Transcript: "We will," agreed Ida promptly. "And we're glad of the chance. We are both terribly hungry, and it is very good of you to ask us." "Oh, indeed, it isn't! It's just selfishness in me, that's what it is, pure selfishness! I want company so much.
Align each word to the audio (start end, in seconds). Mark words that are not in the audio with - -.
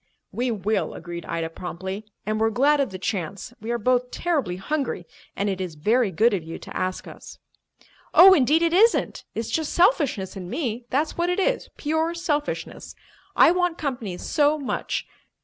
"We 0.31 0.49
will," 0.49 0.95
agreed 0.95 1.27
Ida 1.27 1.51
promptly. 1.51 2.05
"And 2.25 2.39
we're 2.41 2.49
glad 2.49 2.79
of 2.79 2.89
the 2.89 2.97
chance. 2.97 3.53
We 3.61 3.69
are 3.69 3.77
both 3.77 4.09
terribly 4.09 4.55
hungry, 4.55 5.05
and 5.35 5.47
it 5.47 5.61
is 5.61 5.75
very 5.75 6.09
good 6.09 6.33
of 6.33 6.43
you 6.43 6.57
to 6.57 6.75
ask 6.75 7.07
us." 7.07 7.37
"Oh, 8.11 8.33
indeed, 8.33 8.63
it 8.63 8.73
isn't! 8.73 9.25
It's 9.35 9.51
just 9.51 9.71
selfishness 9.73 10.35
in 10.35 10.49
me, 10.49 10.85
that's 10.89 11.19
what 11.19 11.29
it 11.29 11.39
is, 11.39 11.69
pure 11.77 12.15
selfishness! 12.15 12.95
I 13.35 13.51
want 13.51 13.77
company 13.77 14.17
so 14.17 14.57
much. 14.57 15.05